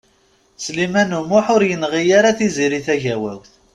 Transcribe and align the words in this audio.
Sliman 0.63 1.13
U 1.19 1.21
Muḥ 1.29 1.45
ur 1.55 1.63
yenɣi 1.69 2.03
ara 2.17 2.37
Tiziri 2.37 2.79
Tagawawt. 2.85 3.51